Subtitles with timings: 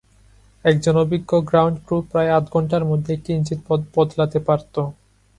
[0.65, 3.59] একজন অভিজ্ঞ ground crew প্রায় আধ ঘন্টার মধ্যে একটা ইঞ্জিন
[3.95, 4.75] বদলাতে পারত।